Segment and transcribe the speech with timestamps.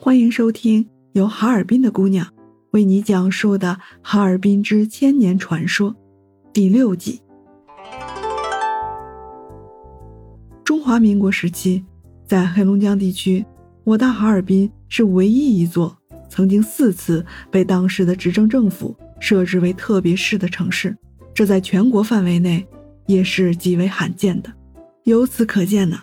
[0.00, 2.24] 欢迎收听由哈尔滨的姑娘
[2.70, 5.90] 为你讲述的《哈尔滨之千年传说》
[6.52, 7.20] 第六集。
[10.62, 11.84] 中华民国时期，
[12.24, 13.44] 在黑龙江地区，
[13.82, 20.96] 我大哈尔滨是唯一一座曾经四次被当时的执政政府设置为特别市的城市，
[21.34, 22.64] 这在全国范围内
[23.06, 24.52] 也是极为罕见的。
[25.02, 25.98] 由此可见呢，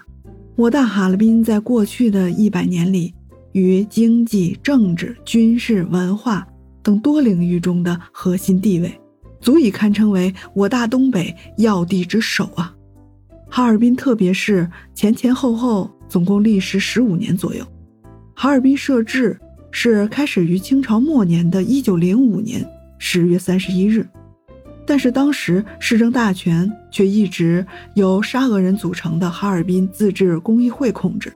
[0.58, 3.15] 我大哈尔滨在过去的一百年里。
[3.56, 6.46] 于经济、政治、军事、文化
[6.84, 9.00] 等多领域中的核心地位，
[9.40, 12.76] 足以堪称为我大东北要地之首啊！
[13.50, 17.66] 哈尔滨特别市前前后后总共历时十五年左右。
[18.34, 19.40] 哈尔滨设置
[19.72, 24.06] 是开始于清朝末年的一九零五年十月三十一日，
[24.86, 31.32] 但是当时市政大权却一直由沙俄人组成的哈尔滨自治公议会控制。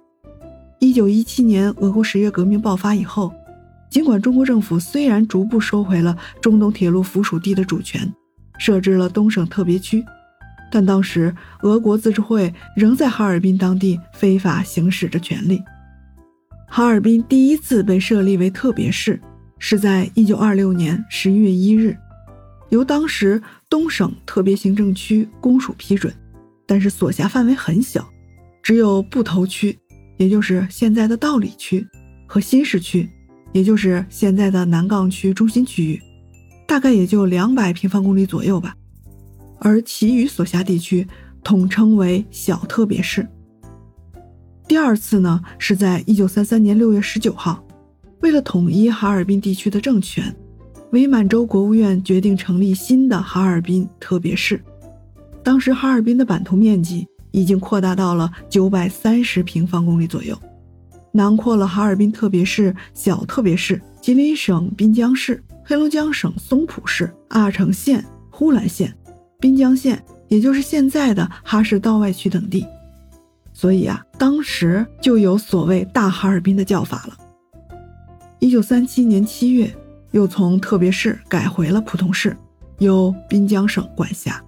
[0.79, 3.33] 一九一七年，俄国十月革命爆发以后，
[3.89, 8.09] 尽管中国政府虽然逐步收回了中东铁路附属地的主权，
[8.57, 10.01] 设置了东省特别区，
[10.71, 15.61] 但当时俄国自治会仍在哈尔滨当地非法行使着权力。
[16.65, 19.19] 哈尔滨第一次被设立为特别市，
[19.57, 21.97] 是在一九二六年十一月一日，
[22.69, 26.13] 由当时东省特别行政区公署批准，
[26.65, 28.07] 但是所辖范围很小，
[28.63, 29.77] 只有布头区。
[30.19, 31.87] 也就是现在的道里区
[32.27, 33.09] 和新市区，
[33.53, 36.01] 也就是现在的南岗区中心区域，
[36.67, 38.75] 大概也就两百平方公里左右吧。
[39.59, 41.07] 而其余所辖地区
[41.41, 43.25] 统称为小特别市。
[44.67, 47.65] 第二次呢，是在一九三三年六月十九号，
[48.19, 50.35] 为了统一哈尔滨地区的政权，
[50.91, 54.61] 伪满洲国务院决定成立新的哈尔滨特别市。
[55.41, 57.07] 当时哈尔滨的版图面积。
[57.31, 60.37] 已经扩大到了九百三十平方公里左右，
[61.11, 68.93] 囊括了哈尔滨特别市、小特别市、吉林省滨江市、黑龙江省松浦市、阿城县、呼兰县、
[69.39, 72.65] 滨江县，也就是现在的哈市道外区等地。
[73.53, 77.17] 所以啊，当时就有所谓“大哈尔滨”的叫法了。
[78.39, 79.69] 一九三七年七月，
[80.11, 82.37] 又从特别市改回了普通市，
[82.77, 84.41] 由滨江省管辖。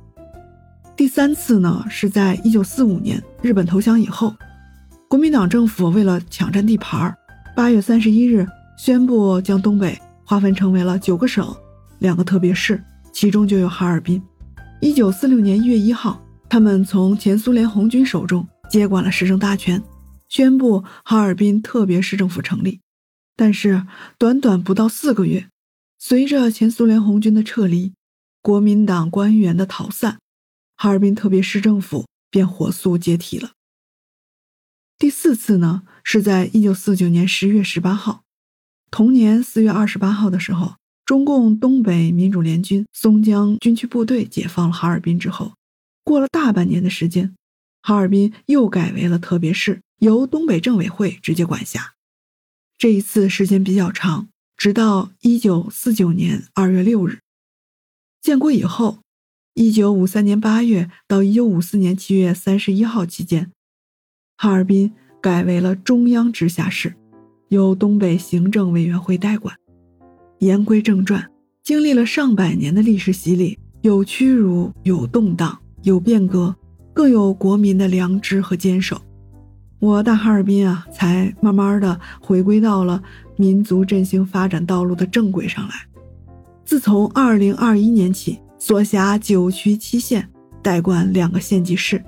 [0.96, 4.36] 第三次呢，是在一九四五年日本投降以后，
[5.08, 7.18] 国民党政府为了抢占地盘儿，
[7.56, 8.48] 八月三十一日
[8.78, 11.56] 宣布将东北划分成为了九个省、
[12.00, 12.82] 两个特别市，
[13.12, 14.22] 其中就有哈尔滨。
[14.80, 19.82] 一九四六年一月一号，他们从前苏联红军手中接管了市政大权，
[20.30, 22.80] 宣布哈尔滨特别市政府成立。
[23.36, 23.86] 但是
[24.20, 25.48] 短短不到四个月，
[25.98, 27.94] 随着前苏联红军的撤离，
[28.42, 30.20] 国民党官员的逃散。
[30.82, 33.52] 哈尔滨特别市政府便火速解体了。
[34.98, 38.24] 第四次呢，是在一九四九年十月十八号，
[38.90, 45.54] 同年四月二十八号的时候，中共东北民主联军松江军区部队解放了哈尔滨之后，
[46.04, 47.36] 过了大半年的时间，
[47.84, 51.94] 哈尔滨又改为了特别市，由东北政委会直接管辖。
[52.80, 57.20] 这一次时间比较长，直到一九四九年二月六日，
[58.20, 58.98] 建国以后。
[59.54, 63.52] 一九五三年八月到一九五四年七月三十一号期间，
[64.38, 66.96] 哈尔滨改为了中央直辖市，
[67.50, 69.54] 由东北行政委员会代管。
[70.40, 71.30] 言归正传，
[71.62, 76.56] 经历了上百年的历史洗礼，有屈辱，有动荡，有变革，
[76.94, 79.02] 更有国民的良知和坚守，
[79.80, 83.04] 我大哈尔滨啊，才慢慢的回归到了
[83.36, 85.74] 民族振兴发展道路的正轨上来。
[86.64, 88.40] 自从二零二一年起。
[88.62, 90.30] 所辖九区七县，
[90.62, 92.00] 代管两个县级市，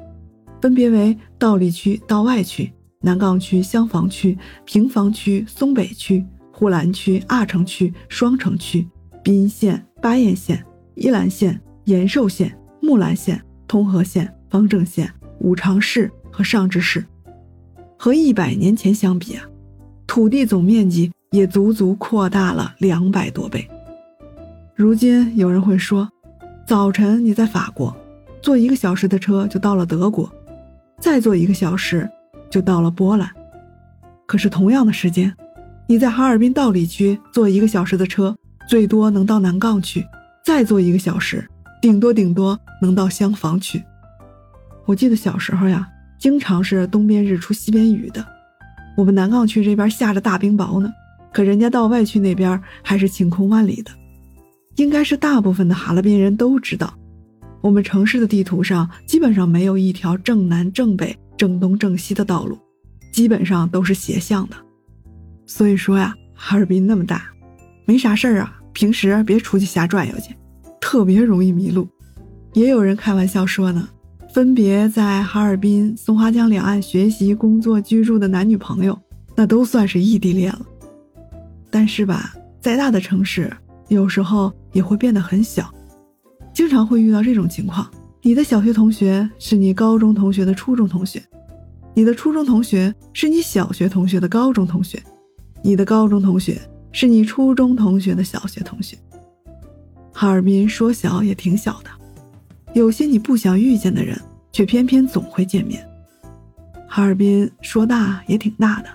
[0.62, 2.72] 分别为道里区、道外区、
[3.02, 8.88] 南岗区、香坊区、平房区、松北区、呼兰区、阿城区、双城区、
[9.24, 10.63] 宾县、巴彦县、
[10.94, 17.03] 依兰县、延寿县、木兰县、通河县、方正县、五常市和上志市。
[17.97, 19.44] 和一百年前相比啊，
[20.06, 23.68] 土地总面积也足足扩大了两百多倍。
[24.75, 26.07] 如今有人会说。
[26.65, 27.94] 早晨你在法国，
[28.42, 30.31] 坐一个小时的车就到了德国，
[30.98, 32.10] 再坐一个小时
[32.50, 33.30] 就到了波兰。
[34.25, 35.36] 可是同样的时间，
[35.88, 38.33] 你在哈尔滨道里区坐一个小时的车，
[38.69, 40.06] 最多能到南岗区，
[40.42, 41.45] 再坐一个小时，
[41.81, 43.83] 顶多顶多能到香坊区。
[44.86, 45.86] 我记得小时候呀，
[46.18, 48.25] 经常是东边日出西边雨的，
[48.95, 50.89] 我们南岗区这边下着大冰雹呢，
[51.33, 53.92] 可人家道外区那边还是晴空万里的。
[54.75, 56.94] 应该是大部分的哈尔滨人都知道，
[57.62, 62.58] 我们城市的地图上基本上没有一条正南、正北、正东、正西的道路，
[63.12, 64.56] 基本上都是斜向的。
[65.46, 67.24] 所以说呀，哈尔滨那么大，
[67.86, 70.36] 没啥事儿啊，平时别出去瞎转悠去，
[70.81, 71.88] 特别容易迷路。
[72.54, 73.88] 也有人开玩笑说呢，
[74.34, 79.00] 分别在哈尔滨、松花江两岸学习、工作、居住的男女朋友，
[79.36, 80.66] 那都算是异地恋了。
[81.69, 83.52] 但是吧，再大的城市，
[83.94, 85.69] 有时候也会变得很小，
[86.54, 87.90] 经常会遇到这种情况：
[88.22, 91.24] 你的小学同学是你高中同学的初中同学。
[91.95, 95.01] 你的初中同学是你小学同学的高中同学，
[95.62, 96.60] 你的高中同学
[96.92, 98.98] 是你初中同学的小学同学。
[100.12, 101.90] 哈尔滨说小也挺小的，
[102.74, 104.19] 有些你不想遇见的人，
[104.51, 105.88] 却偏偏总会见面。
[106.88, 108.90] 哈尔滨说大也挺大的，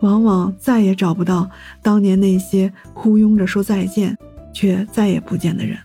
[0.00, 1.48] 往往再也找不到
[1.82, 4.16] 当年那些呼拥着说再见
[4.54, 5.76] 却再也不见的人。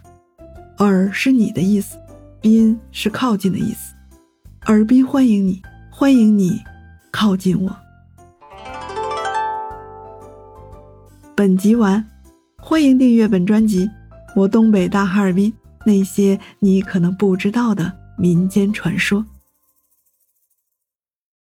[0.77, 1.97] 尔是你的意思，
[2.39, 3.93] 滨是靠近的意思，
[4.67, 5.61] 尔滨欢迎你。
[5.91, 6.63] 欢迎你
[7.11, 7.75] 靠近我。
[11.35, 12.05] 本集完，
[12.57, 13.85] 欢迎订阅本专辑
[14.33, 15.53] 《我东北大哈尔滨
[15.85, 19.19] 那些你可能不知道的民间传说》。